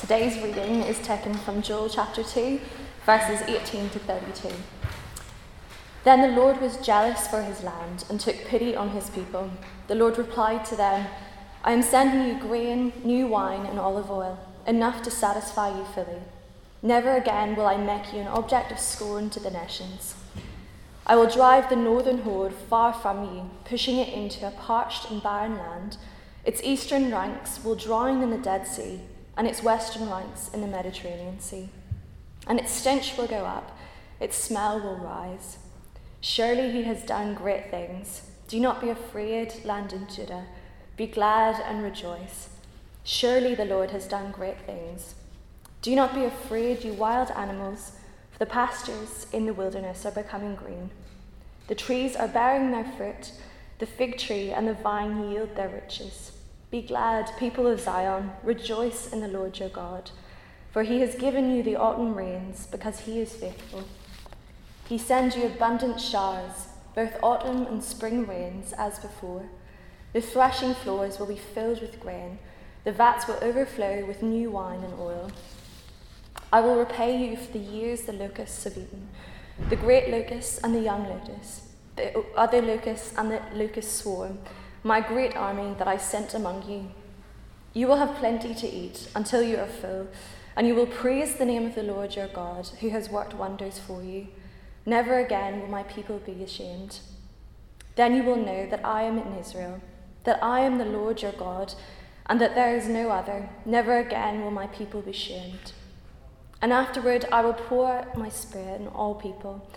[0.00, 2.58] Today's reading is taken from Joel chapter 2,
[3.04, 4.48] verses 18 to 32.
[6.04, 9.50] Then the Lord was jealous for his land and took pity on his people.
[9.88, 11.06] The Lord replied to them,
[11.62, 16.22] I am sending you grain, new wine, and olive oil, enough to satisfy you fully.
[16.80, 20.14] Never again will I make you an object of scorn to the nations.
[21.06, 25.22] I will drive the northern horde far from you, pushing it into a parched and
[25.22, 25.98] barren land.
[26.46, 29.02] Its eastern ranks will drown in the Dead Sea,
[29.40, 31.70] and its western ranks in the Mediterranean Sea.
[32.46, 33.74] And its stench will go up,
[34.20, 35.56] its smell will rise.
[36.20, 38.30] Surely he has done great things.
[38.48, 40.44] Do not be afraid, land in Judah.
[40.98, 42.50] Be glad and rejoice.
[43.02, 45.14] Surely the Lord has done great things.
[45.80, 47.92] Do not be afraid, you wild animals,
[48.30, 50.90] for the pastures in the wilderness are becoming green.
[51.66, 53.32] The trees are bearing their fruit,
[53.78, 56.32] the fig tree and the vine yield their riches.
[56.70, 60.12] Be glad, people of Zion, rejoice in the Lord your God,
[60.70, 63.82] for he has given you the autumn rains because he is faithful.
[64.88, 69.46] He sends you abundant showers, both autumn and spring rains, as before.
[70.12, 72.38] The threshing floors will be filled with grain,
[72.84, 75.32] the vats will overflow with new wine and oil.
[76.52, 79.08] I will repay you for the years the locusts have eaten,
[79.68, 81.62] the great locust and the young locust,
[81.96, 84.38] the other locust and the locust swarm,
[84.82, 86.90] my great army that I sent among you.
[87.72, 90.08] You will have plenty to eat until you are full,
[90.56, 93.78] and you will praise the name of the Lord your God, who has worked wonders
[93.78, 94.28] for you.
[94.86, 97.00] Never again will my people be ashamed.
[97.96, 99.80] Then you will know that I am in Israel,
[100.24, 101.74] that I am the Lord your God,
[102.26, 103.50] and that there is no other.
[103.64, 105.72] Never again will my people be shamed.
[106.62, 109.68] And afterward I will pour out my spirit on all people.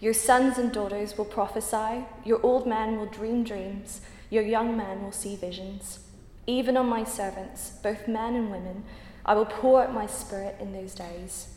[0.00, 4.00] Your sons and daughters will prophesy, your old men will dream dreams,
[4.30, 6.00] your young men will see visions.
[6.46, 8.84] Even on my servants, both men and women,
[9.26, 11.48] I will pour out my spirit in those days.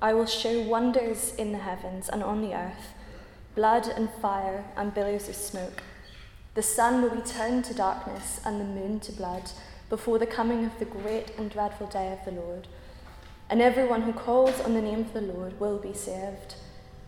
[0.00, 2.94] I will show wonders in the heavens and on the earth
[3.54, 5.82] blood and fire and billows of smoke.
[6.54, 9.50] The sun will be turned to darkness and the moon to blood
[9.88, 12.66] before the coming of the great and dreadful day of the Lord.
[13.50, 16.54] And everyone who calls on the name of the Lord will be saved.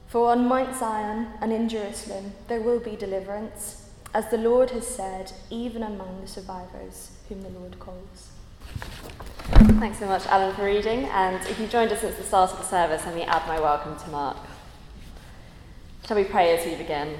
[0.06, 3.84] For on Mount Zion and in Jerusalem there will be deliverance,
[4.14, 8.30] as the Lord has said, even among the survivors whom the Lord calls.
[9.80, 11.06] Thanks so much, Alan, for reading.
[11.06, 13.60] And if you've joined us since the start of the service, let me add my
[13.60, 14.36] welcome to Mark.
[16.06, 17.16] Shall we pray as we begin?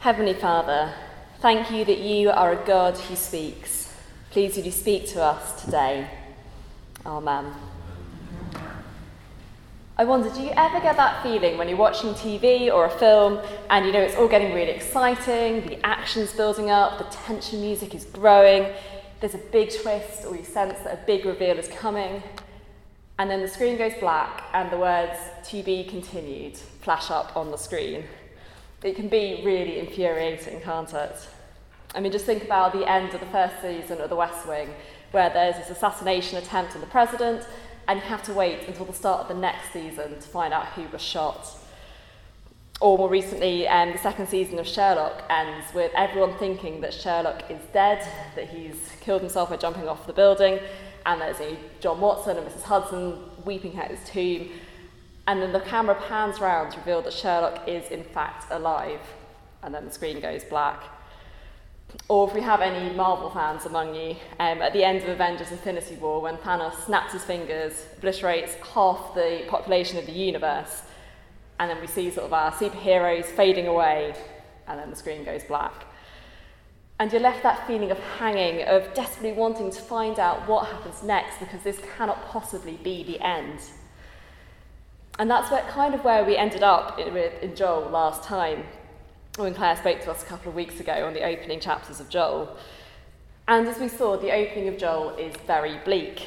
[0.00, 0.94] Heavenly Father,
[1.40, 3.94] thank you that you are a God who speaks.
[4.30, 6.08] Please would you speak to us today?
[7.04, 7.52] Amen.
[10.00, 13.40] I wonder, do you ever get that feeling when you're watching TV or a film
[13.68, 17.96] and you know it's all getting really exciting, the action's building up, the tension music
[17.96, 18.72] is growing,
[19.18, 22.22] there's a big twist, or you sense that a big reveal is coming,
[23.18, 27.50] and then the screen goes black and the words to be continued flash up on
[27.50, 28.04] the screen.
[28.84, 31.28] It can be really infuriating, can't it?
[31.96, 34.68] I mean, just think about the end of the first season of The West Wing,
[35.10, 37.44] where there's this assassination attempt on the president,
[37.88, 40.66] and you have to wait until the start of the next season to find out
[40.68, 41.56] who was shot.
[42.80, 47.50] Or more recently, um, the second season of Sherlock ends with everyone thinking that Sherlock
[47.50, 48.06] is dead,
[48.36, 50.60] that he's killed himself by jumping off the building,
[51.06, 52.62] and there's a John Watson and Mrs.
[52.62, 54.50] Hudson weeping at his tomb.
[55.26, 59.00] And then the camera pans round to reveal that Sherlock is in fact alive,
[59.62, 60.84] and then the screen goes black.
[62.08, 65.50] Or if we have any Marvel fans among you, um, at the end of Avengers
[65.50, 70.82] Infinity War, when Thanos snaps his fingers, obliterates half the population of the universe,
[71.58, 74.14] and then we see sort of our superheroes fading away,
[74.66, 75.86] and then the screen goes black.
[77.00, 81.02] And you're left that feeling of hanging, of desperately wanting to find out what happens
[81.02, 83.60] next, because this cannot possibly be the end.
[85.18, 88.64] And that's where, kind of where we ended up in, in Joel last time,
[89.44, 92.08] when Claire spoke to us a couple of weeks ago on the opening chapters of
[92.08, 92.56] Joel.
[93.46, 96.26] And as we saw, the opening of Joel is very bleak.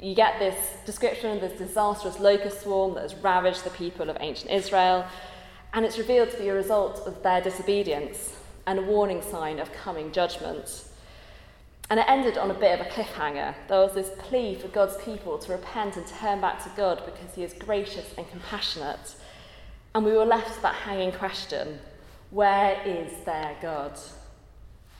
[0.00, 4.16] You get this description of this disastrous locust swarm that has ravaged the people of
[4.20, 5.06] ancient Israel,
[5.72, 8.34] and it's revealed to be a result of their disobedience
[8.66, 10.84] and a warning sign of coming judgment.
[11.88, 13.54] And it ended on a bit of a cliffhanger.
[13.68, 17.34] There was this plea for God's people to repent and turn back to God because
[17.34, 19.14] He is gracious and compassionate.
[19.94, 21.80] And we were left with that hanging question
[22.30, 23.98] where is their God?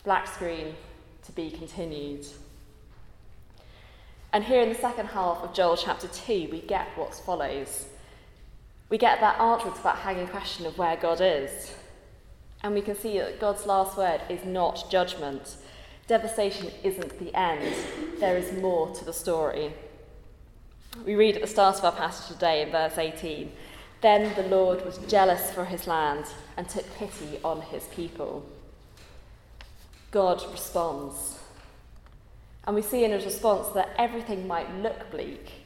[0.04, 0.74] Black screen
[1.24, 2.26] to be continued.
[4.32, 7.86] And here in the second half of Joel chapter 2, we get what follows.
[8.88, 11.74] We get that answer to that hanging question of where God is.
[12.62, 15.56] And we can see that God's last word is not judgment.
[16.06, 17.74] Devastation isn't the end,
[18.18, 19.72] there is more to the story.
[21.06, 23.52] We read at the start of our passage today in verse 18
[24.00, 26.24] Then the Lord was jealous for his land
[26.56, 28.44] and took pity on his people.
[30.10, 31.38] God responds.
[32.64, 35.64] And we see in his response that everything might look bleak,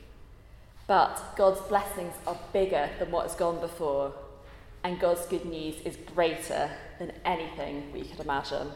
[0.86, 4.12] but God's blessings are bigger than what has gone before,
[4.82, 8.70] and God's good news is greater than anything we could imagine.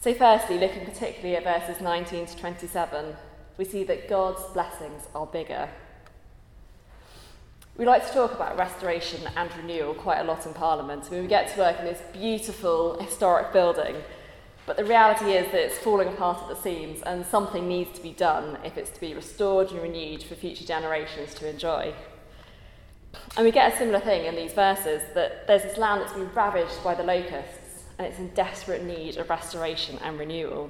[0.00, 3.16] So, firstly, looking particularly at verses 19 to 27,
[3.56, 5.68] we see that God's blessings are bigger.
[7.78, 11.04] We like to talk about restoration and renewal quite a lot in Parliament.
[11.06, 13.94] I mean, we get to work in this beautiful historic building,
[14.66, 18.02] but the reality is that it's falling apart at the seams and something needs to
[18.02, 21.94] be done if it's to be restored and renewed for future generations to enjoy.
[23.36, 26.34] And we get a similar thing in these verses that there's this land that's been
[26.34, 30.68] ravaged by the locusts and it's in desperate need of restoration and renewal.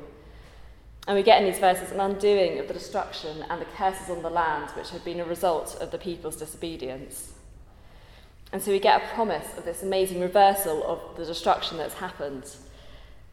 [1.08, 4.22] And we get in these verses an undoing of the destruction and the curses on
[4.22, 7.32] the land which had been a result of the people's disobedience.
[8.52, 12.55] And so we get a promise of this amazing reversal of the destruction that's happened.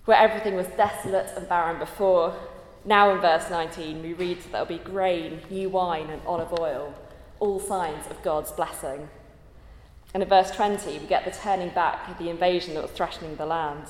[0.05, 2.35] Where everything was desolate and barren before,
[2.83, 6.57] now in verse 19 we read that there will be grain, new wine, and olive
[6.59, 6.95] oil
[7.39, 9.09] all signs of God's blessing.
[10.13, 13.35] And in verse 20, we get the turning back of the invasion that was threatening
[13.35, 13.85] the land.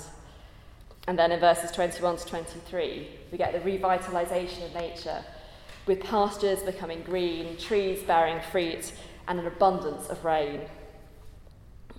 [1.07, 5.23] And then in verses 21 to 23, we get the revitalization of nature,
[5.85, 8.91] with pastures becoming green, trees bearing fruit,
[9.27, 10.61] and an abundance of rain.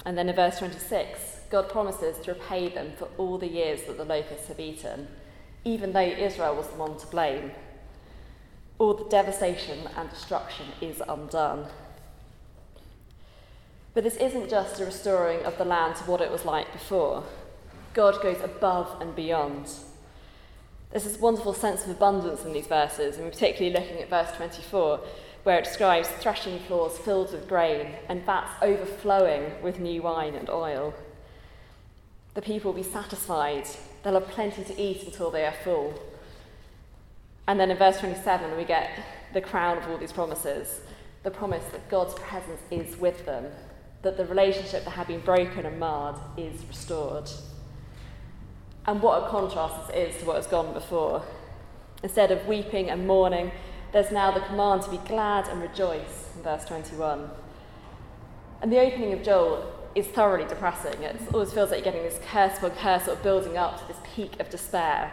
[0.04, 3.96] And then in verse 26, God promises to repay them for all the years that
[3.96, 5.08] the locusts have eaten,
[5.64, 7.52] even though Israel was the one to blame
[8.78, 11.66] all the devastation and destruction is undone.
[13.94, 17.24] But this isn't just a restoring of the land to what it was like before.
[17.96, 19.70] God goes above and beyond.
[20.90, 25.00] There's this wonderful sense of abundance in these verses, and particularly looking at verse 24,
[25.44, 30.50] where it describes threshing floors filled with grain and vats overflowing with new wine and
[30.50, 30.92] oil.
[32.34, 33.66] The people will be satisfied,
[34.02, 35.98] they'll have plenty to eat until they are full.
[37.48, 38.90] And then in verse 27, we get
[39.32, 40.80] the crown of all these promises
[41.22, 43.46] the promise that God's presence is with them,
[44.02, 47.28] that the relationship that had been broken and marred is restored.
[48.86, 51.22] And what a contrast this is to what has gone before.
[52.02, 53.50] Instead of weeping and mourning,
[53.92, 57.28] there's now the command to be glad and rejoice in verse 21.
[58.62, 61.02] And the opening of Joel is thoroughly depressing.
[61.02, 63.88] It always feels like you're getting this curse upon curse sort of building up to
[63.88, 65.12] this peak of despair.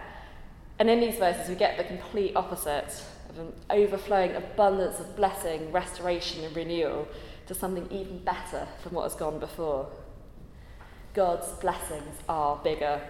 [0.77, 5.71] And in these verses, we get the complete opposite of an overflowing abundance of blessing,
[5.71, 7.07] restoration, and renewal
[7.47, 9.87] to something even better from what has gone before.
[11.13, 13.01] God's blessings are bigger.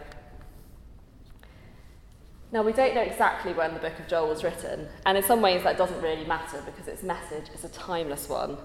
[2.54, 5.42] Now, we don't know exactly when the book of Joel was written, and in some
[5.42, 8.58] ways that doesn't really matter because its message is a timeless one.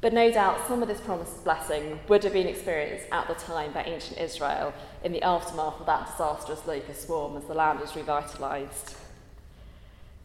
[0.00, 3.72] But no doubt some of this promised blessing would have been experienced at the time
[3.72, 4.72] by ancient Israel
[5.02, 8.94] in the aftermath of that disastrous locust swarm as the land was revitalised.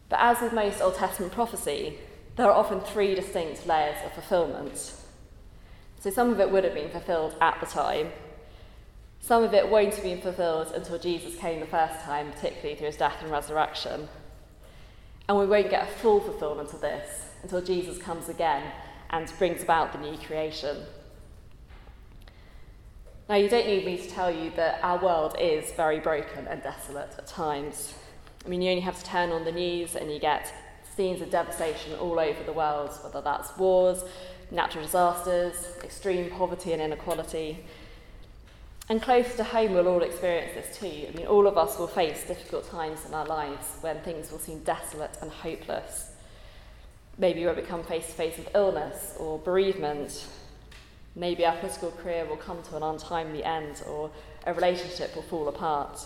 [0.09, 1.97] But as with most Old Testament prophecy,
[2.35, 4.93] there are often three distinct layers of fulfilment.
[5.99, 8.11] So some of it would have been fulfilled at the time,
[9.21, 12.87] some of it won't have been fulfilled until Jesus came the first time, particularly through
[12.87, 14.09] his death and resurrection.
[15.29, 18.63] And we won't get a full fulfillment of this until Jesus comes again
[19.11, 20.77] and brings about the new creation.
[23.29, 26.61] Now, you don't need me to tell you that our world is very broken and
[26.61, 27.93] desolate at times.
[28.43, 30.51] I mean, you only have to turn on the news and you get
[30.97, 34.03] scenes of devastation all over the world, whether that's wars,
[34.49, 37.63] natural disasters, extreme poverty and inequality.
[38.91, 41.07] And close to home, we'll all experience this too.
[41.07, 44.37] I mean, all of us will face difficult times in our lives when things will
[44.37, 46.11] seem desolate and hopeless.
[47.17, 50.27] Maybe we'll become face to face with illness or bereavement.
[51.15, 54.11] Maybe our political career will come to an untimely end or
[54.45, 56.05] a relationship will fall apart.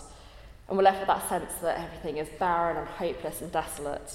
[0.68, 4.14] And we're left with that sense that everything is barren and hopeless and desolate.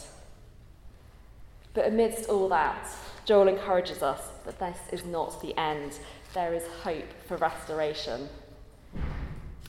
[1.73, 2.87] But amidst all that,
[3.25, 5.99] Joel encourages us that this is not the end.
[6.33, 8.29] There is hope for restoration.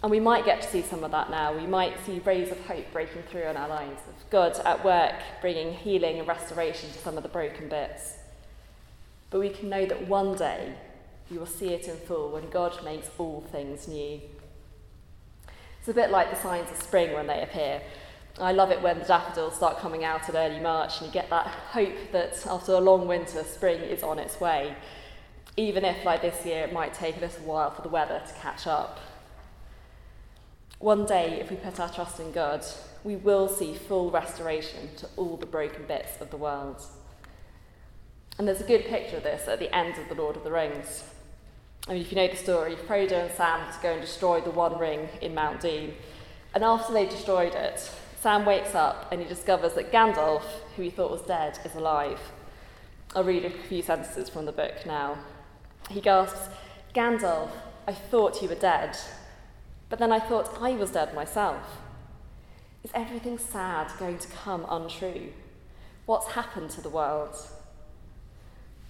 [0.02, 1.54] And we might get to see some of that now.
[1.54, 5.14] We might see rays of hope breaking through in our lives, of God at work
[5.40, 8.16] bringing healing and restoration to some of the broken bits.
[9.30, 10.74] But we can know that one day
[11.30, 14.20] we will see it in full when God makes all things new.
[15.78, 17.80] It's a bit like the signs of spring when they appear.
[18.40, 21.30] I love it when the daffodils start coming out in early March and you get
[21.30, 24.74] that hope that after a long winter, spring is on its way.
[25.56, 28.34] Even if, like this year, it might take a little while for the weather to
[28.40, 28.98] catch up.
[30.82, 32.64] One day, if we put our trust in God,
[33.04, 36.82] we will see full restoration to all the broken bits of the world.
[38.36, 40.50] And there's a good picture of this at the end of The Lord of the
[40.50, 41.04] Rings.
[41.86, 44.40] I mean, if you know the story, Frodo and Sam have to go and destroy
[44.40, 45.92] the One Ring in Mount Doom.
[46.52, 47.88] And after they've destroyed it,
[48.20, 50.42] Sam wakes up and he discovers that Gandalf,
[50.74, 52.18] who he thought was dead, is alive.
[53.14, 55.18] I'll read a few sentences from the book now.
[55.90, 56.48] He gasps,
[56.92, 57.50] Gandalf,
[57.86, 58.98] I thought you were dead,
[59.92, 61.82] but then I thought I was dead myself.
[62.82, 65.34] Is everything sad going to come untrue?
[66.06, 67.36] What's happened to the world?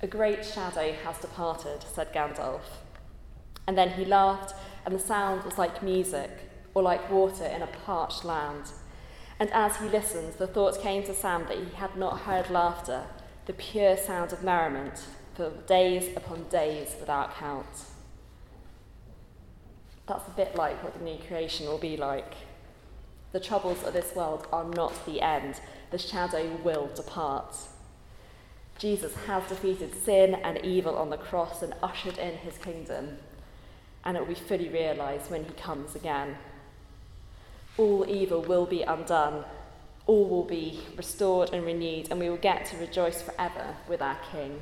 [0.00, 2.60] A great shadow has departed, said Gandalf.
[3.66, 4.54] And then he laughed,
[4.86, 6.30] and the sound was like music,
[6.72, 8.70] or like water in a parched land.
[9.40, 13.06] And as he listened, the thought came to Sam that he had not heard laughter,
[13.46, 15.04] the pure sound of merriment,
[15.34, 17.86] for days upon days without count.
[20.06, 22.34] That's a bit like what the new creation will be like.
[23.32, 27.56] The troubles of this world are not the end, the shadow will depart.
[28.78, 33.18] Jesus has defeated sin and evil on the cross and ushered in his kingdom,
[34.04, 36.36] and it will be fully realised when he comes again.
[37.78, 39.44] All evil will be undone,
[40.06, 44.18] all will be restored and renewed, and we will get to rejoice forever with our
[44.30, 44.60] King.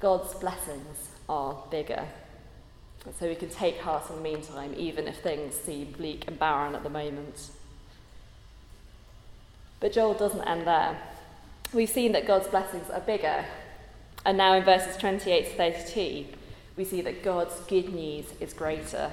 [0.00, 2.08] God's blessings are bigger.
[3.12, 6.74] So we can take heart in the meantime, even if things seem bleak and barren
[6.74, 7.50] at the moment.
[9.78, 10.98] But Joel doesn't end there.
[11.72, 13.44] We've seen that God's blessings are bigger.
[14.24, 16.24] And now in verses 28 to 32,
[16.76, 19.10] we see that God's good news is greater.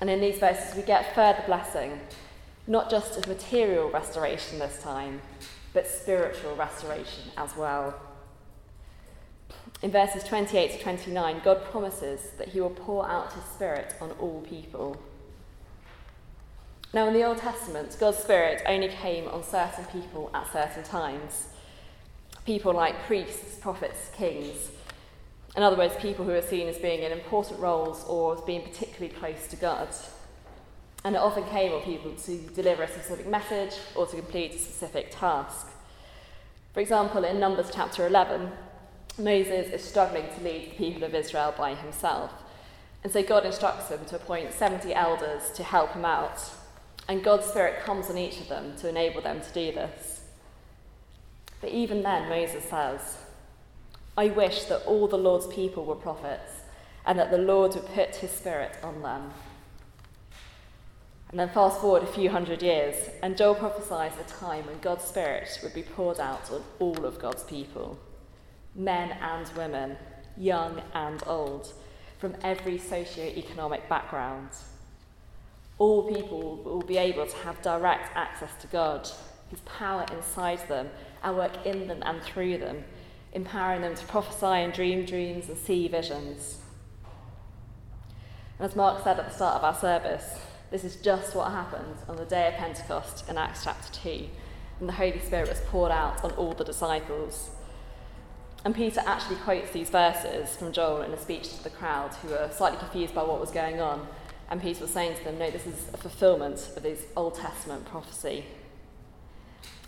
[0.00, 2.00] And in these verses, we get further blessing,
[2.66, 5.20] not just of material restoration this time,
[5.72, 7.94] but spiritual restoration as well.
[9.82, 14.10] In verses 28 to 29, God promises that he will pour out his Spirit on
[14.12, 15.00] all people.
[16.92, 21.48] Now, in the Old Testament, God's Spirit only came on certain people at certain times.
[22.46, 24.70] People like priests, prophets, kings.
[25.56, 28.62] In other words, people who are seen as being in important roles or as being
[28.62, 29.88] particularly close to God.
[31.04, 34.58] And it often came on people to deliver a specific message or to complete a
[34.58, 35.68] specific task.
[36.72, 38.50] For example, in Numbers chapter 11,
[39.18, 42.32] Moses is struggling to lead the people of Israel by himself.
[43.02, 46.40] And so God instructs him to appoint 70 elders to help him out.
[47.08, 50.20] And God's Spirit comes on each of them to enable them to do this.
[51.60, 53.18] But even then, Moses says,
[54.16, 56.52] I wish that all the Lord's people were prophets
[57.04, 59.32] and that the Lord would put his Spirit on them.
[61.30, 65.04] And then fast forward a few hundred years, and Joel prophesies a time when God's
[65.04, 67.98] Spirit would be poured out on all of God's people
[68.74, 69.96] men and women,
[70.36, 71.72] young and old,
[72.18, 74.50] from every socio-economic background.
[75.78, 79.08] All people will be able to have direct access to God,
[79.50, 80.88] His power inside them,
[81.22, 82.84] and work in them and through them,
[83.32, 86.60] empowering them to prophesy and dream dreams and see visions.
[88.58, 91.96] And as Mark said at the start of our service, this is just what happened
[92.08, 94.26] on the day of Pentecost in Acts chapter 2,
[94.78, 97.50] when the Holy Spirit was poured out on all the disciples.
[98.64, 102.28] And Peter actually quotes these verses from Joel in a speech to the crowd who
[102.28, 104.06] were slightly confused by what was going on.
[104.50, 107.84] And Peter was saying to them, No, this is a fulfillment of this Old Testament
[107.86, 108.44] prophecy.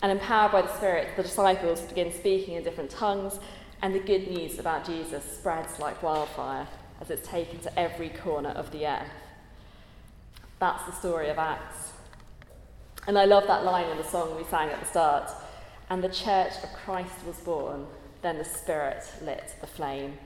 [0.02, 3.38] And empowered by the Spirit, the disciples begin speaking in different tongues,
[3.82, 6.66] and the good news about Jesus spreads like wildfire
[7.00, 9.08] as it's taken to every corner of the earth.
[10.58, 11.92] That's the story of Acts.
[13.06, 15.30] And I love that line in the song we sang at the start.
[15.88, 17.86] And the church of Christ was born,
[18.22, 20.18] then the Spirit lit the flame.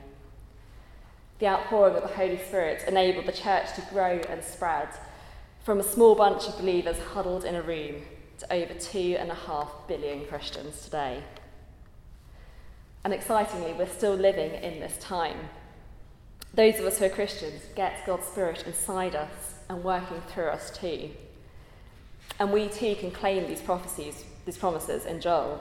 [1.39, 4.89] The outpouring of the Holy Spirit enabled the church to grow and spread
[5.65, 8.03] from a small bunch of believers huddled in a room
[8.39, 11.23] to over two and a half billion Christians today.
[13.05, 15.37] And excitingly, we're still living in this time.
[16.55, 20.77] Those of us who are Christians get God's Spirit inside us and working through us
[20.77, 21.11] too.
[22.39, 25.61] And we too can claim these prophecies, these promises in Joel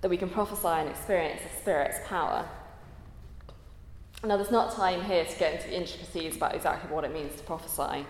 [0.00, 2.48] that we can prophesy and experience the Spirit's power.
[4.24, 7.36] Now, there's not time here to get into the intricacies about exactly what it means
[7.36, 8.04] to prophesy,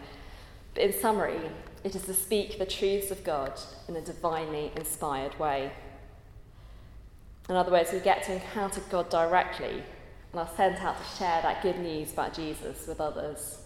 [0.75, 1.39] but in summary,
[1.85, 3.53] it is to speak the truths of God
[3.89, 5.71] in a divinely inspired way.
[7.49, 9.83] In other words, we get to encounter God directly
[10.33, 13.59] and are sent out to share that good news about Jesus with others.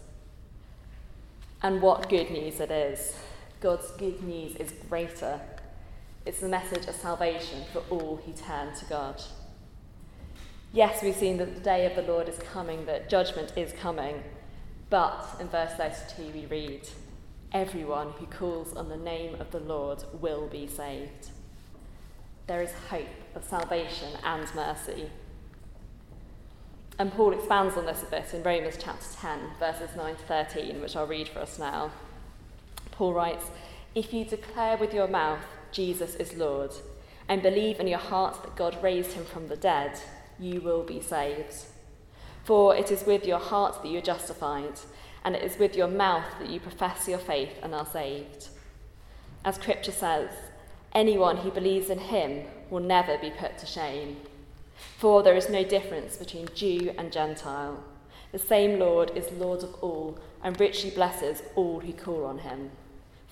[1.63, 3.17] And what good news it is!
[3.61, 5.41] God's good news is greater
[6.25, 9.23] it's the message of salvation for all who turn to God.
[10.73, 14.23] Yes, we've seen that the day of the Lord is coming, that judgment is coming,
[14.93, 16.87] But in verse 32, we read,
[17.51, 21.31] Everyone who calls on the name of the Lord will be saved.
[22.47, 25.09] There is hope of salvation and mercy.
[26.99, 30.83] And Paul expands on this a bit in Romans chapter 10, verses 9 to 13,
[30.83, 31.91] which I'll read for us now.
[32.91, 33.47] Paul writes,
[33.95, 35.41] If you declare with your mouth
[35.73, 36.71] Jesus is Lord,
[37.29, 39.99] and believe in your heart that God raised him from the dead,
[40.39, 41.55] you will be saved.
[42.45, 44.81] For it is with your heart that you are justified,
[45.25, 48.49] and it is with your mouth that you profess your faith and are saved.
[49.45, 50.31] As Scripture says,
[50.93, 54.17] anyone who believes in him will never be put to shame.
[54.99, 57.83] For there is no difference between Jew and Gentile.
[58.33, 62.71] The same Lord is Lord of all and richly blesses all who call on him.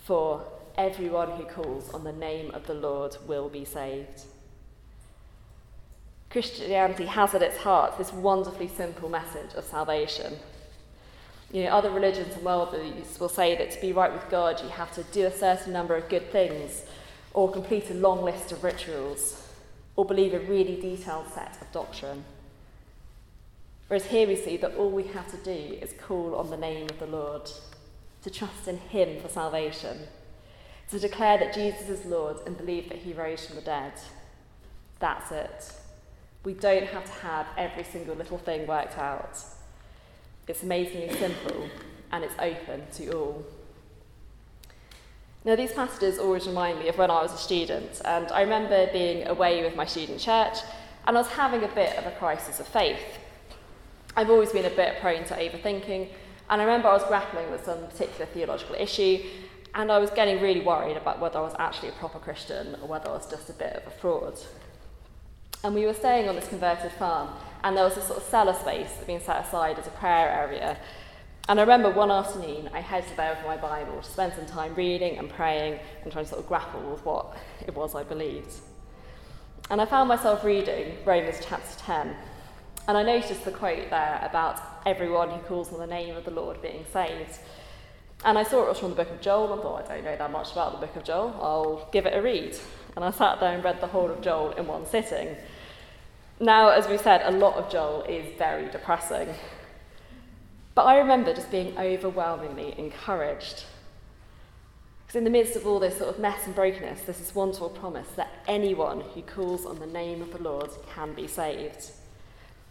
[0.04, 0.44] For
[0.76, 4.24] everyone who calls on the name of the Lord will be saved.
[6.30, 10.34] Christianity has at its heart this wonderfully simple message of salvation.
[11.52, 14.68] You know, other religions and worldviews will say that to be right with God, you
[14.68, 16.84] have to do a certain number of good things,
[17.34, 19.48] or complete a long list of rituals,
[19.96, 22.24] or believe a really detailed set of doctrine.
[23.88, 26.86] Whereas here we see that all we have to do is call on the name
[26.88, 27.50] of the Lord,
[28.22, 29.98] to trust in Him for salvation,
[30.90, 33.92] to declare that Jesus is Lord and believe that He rose from the dead.
[34.98, 35.72] That's it.
[36.44, 39.38] We don't have to have every single little thing worked out.
[40.48, 41.68] It's amazingly simple
[42.10, 43.44] and it's open to all.
[45.44, 48.90] Now, these passages always remind me of when I was a student, and I remember
[48.92, 50.58] being away with my student church,
[51.06, 53.00] and I was having a bit of a crisis of faith.
[54.16, 56.08] I've always been a bit prone to overthinking,
[56.50, 59.22] and I remember I was grappling with some particular theological issue,
[59.74, 62.88] and I was getting really worried about whether I was actually a proper Christian or
[62.88, 64.38] whether I was just a bit of a fraud.
[65.62, 67.28] And we were staying on this converted farm,
[67.62, 69.90] and there was a sort of cellar space that had been set aside as a
[69.90, 70.78] prayer area.
[71.48, 74.74] And I remember one afternoon I headed there with my Bible to spend some time
[74.74, 77.36] reading and praying and trying to sort of grapple with what
[77.66, 78.54] it was I believed.
[79.68, 82.16] And I found myself reading Romans chapter 10.
[82.88, 86.30] And I noticed the quote there about everyone who calls on the name of the
[86.30, 87.38] Lord being saved.
[88.24, 90.16] And I saw it was from the book of Joel and thought, I don't know
[90.16, 92.56] that much about the book of Joel, I'll give it a read.
[92.96, 95.36] And I sat there and read the whole of Joel in one sitting.
[96.38, 99.28] Now, as we said, a lot of Joel is very depressing.
[100.74, 103.64] But I remember just being overwhelmingly encouraged.
[105.06, 107.70] Because in the midst of all this sort of mess and brokenness, there's this wonderful
[107.70, 111.90] promise that anyone who calls on the name of the Lord can be saved.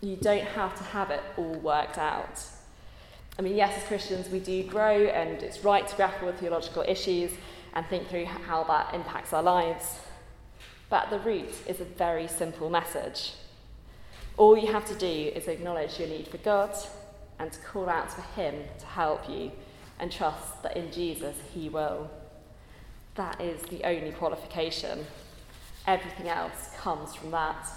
[0.01, 2.41] You don't have to have it all worked out.
[3.39, 6.83] I mean, yes, as Christians, we do grow, and it's right to grapple with theological
[6.87, 7.31] issues
[7.73, 9.97] and think through how that impacts our lives.
[10.91, 13.31] But at the root is a very simple message
[14.39, 16.73] all you have to do is acknowledge your need for God
[17.39, 19.51] and to call out for Him to help you
[19.99, 22.09] and trust that in Jesus He will.
[23.15, 25.05] That is the only qualification.
[25.85, 27.67] Everything else comes from that.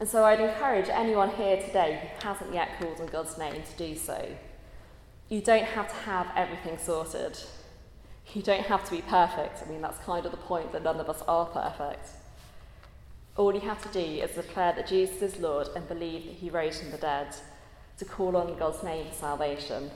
[0.00, 3.76] And so I'd encourage anyone here today who hasn't yet called on God's name to
[3.78, 4.28] do so.
[5.28, 7.38] You don't have to have everything sorted.
[8.32, 9.62] You don't have to be perfect.
[9.64, 12.08] I mean, that's kind of the point that none of us are perfect.
[13.36, 16.50] All you have to do is declare that Jesus is Lord and believe that he
[16.50, 17.34] rose from the dead,
[17.98, 19.90] to call on God's name for salvation.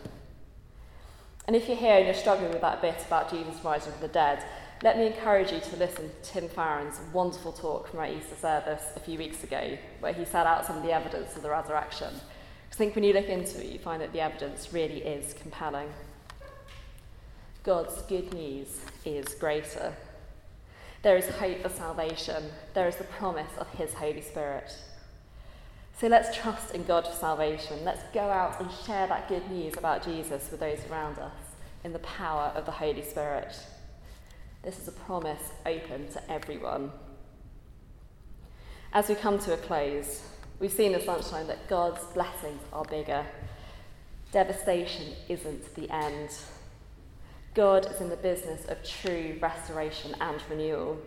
[1.46, 4.08] And if you're here and you're struggling with that bit about Jesus rising from the
[4.08, 4.44] dead,
[4.82, 8.82] let me encourage you to listen to Tim Farron's wonderful talk from our Easter service
[8.94, 12.14] a few weeks ago, where he set out some of the evidence of the resurrection.
[12.70, 15.88] I think when you look into it, you find that the evidence really is compelling.
[17.64, 19.94] God's good news is greater.
[21.02, 22.44] There is hope for salvation.
[22.74, 24.72] There is the promise of His Holy Spirit.
[25.98, 27.84] So let's trust in God for salvation.
[27.84, 31.32] Let's go out and share that good news about Jesus with those around us
[31.82, 33.56] in the power of the Holy Spirit.
[34.68, 36.92] This is a promise open to everyone.
[38.92, 40.22] As we come to a close,
[40.60, 43.24] we've seen this lunchtime that God's blessings are bigger.
[44.30, 46.28] Devastation isn't the end.
[47.54, 51.00] God is in the business of true restoration and renewal.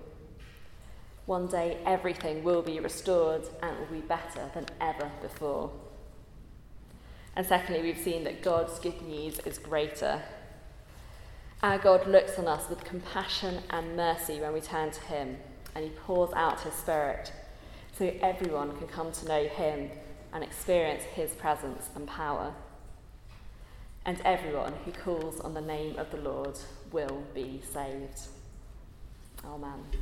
[1.27, 5.69] One day, everything will be restored and will be better than ever before.
[7.35, 10.19] And secondly, we've seen that God's good news is greater.
[11.63, 15.37] Our God looks on us with compassion and mercy when we turn to Him,
[15.75, 17.31] and He pours out His Spirit
[17.97, 19.91] so everyone can come to know Him
[20.33, 22.53] and experience His presence and power
[24.05, 26.57] and everyone who calls on the name of the Lord
[26.91, 28.19] will be saved.
[29.45, 29.83] Amen.